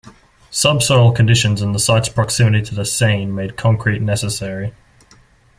[0.49, 4.73] Subsoil conditions and the site's proximity to the Seine made concrete necessary.